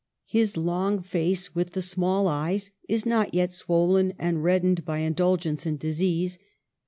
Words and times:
His 0.25 0.57
long 0.57 1.03
face, 1.03 1.53
with 1.53 1.73
the 1.73 1.81
small 1.83 2.27
eyes, 2.27 2.71
is 2.89 3.05
not 3.05 3.35
yet 3.35 3.53
swollen 3.53 4.13
and 4.17 4.43
reddened 4.43 4.83
by 4.83 5.01
indul 5.01 5.37
gence 5.37 5.67
and 5.67 5.77
disease. 5.77 6.39